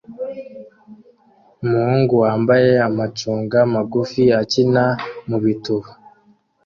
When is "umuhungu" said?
1.63-2.13